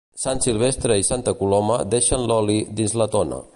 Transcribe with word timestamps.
Sant 0.19 0.39
Silvestre 0.45 0.97
i 1.01 1.05
Santa 1.09 1.35
Coloma 1.43 1.77
deixen 1.97 2.27
l'oli 2.33 2.59
dins 2.81 2.99
la 3.03 3.11
tona. 3.19 3.43